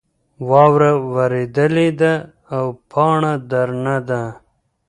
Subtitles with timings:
[0.49, 2.13] واوره ورېدلې ده
[2.55, 4.21] او پاڼه درنه ده.